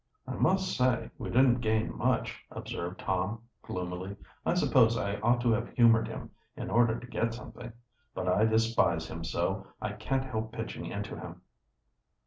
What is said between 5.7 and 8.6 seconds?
humored him, in order to get something. But I